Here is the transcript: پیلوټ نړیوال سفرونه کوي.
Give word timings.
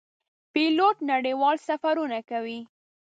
پیلوټ 0.53 0.95
نړیوال 1.11 1.55
سفرونه 1.67 2.19
کوي. 2.29 2.59